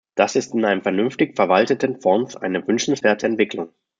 Das 0.15 0.35
ist 0.35 0.55
in 0.55 0.65
einem 0.65 0.81
vernünftig 0.81 1.35
verwalteten 1.35 2.01
Fonds 2.01 2.35
eine 2.35 2.67
wünschenswerte 2.67 3.27
Entwicklung. 3.27 3.69